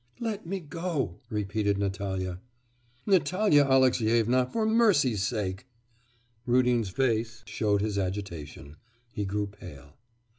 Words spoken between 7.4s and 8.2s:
showed his